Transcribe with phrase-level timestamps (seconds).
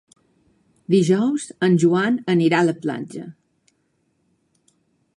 [0.93, 3.25] Dijous en Joan anirà a la platja.